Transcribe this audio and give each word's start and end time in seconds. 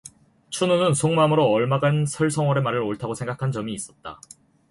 춘우는 0.49 0.95
속마음으로 0.95 1.45
얼마간 1.51 2.07
설성월의 2.07 2.63
말을 2.63 2.79
옳다고 2.79 3.13
생각한 3.13 3.51
점이 3.51 3.71
있었다. 3.71 4.19